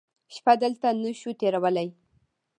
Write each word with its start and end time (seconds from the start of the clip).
شپه 0.33 0.53
دلته 0.63 0.87
نه 1.01 1.11
شو 1.19 1.31
تېرولی. 1.39 1.87